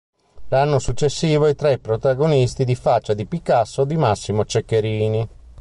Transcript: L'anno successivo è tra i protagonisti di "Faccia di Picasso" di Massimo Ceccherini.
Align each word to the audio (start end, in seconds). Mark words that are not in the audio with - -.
L'anno 0.47 0.79
successivo 0.79 1.45
è 1.45 1.53
tra 1.53 1.69
i 1.69 1.77
protagonisti 1.77 2.65
di 2.65 2.73
"Faccia 2.73 3.13
di 3.13 3.27
Picasso" 3.27 3.85
di 3.85 3.97
Massimo 3.97 4.43
Ceccherini. 4.45 5.29